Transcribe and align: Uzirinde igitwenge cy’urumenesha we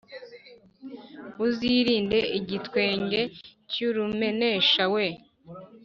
Uzirinde 1.45 2.19
igitwenge 2.39 3.21
cy’urumenesha 3.69 4.83
we 4.93 5.05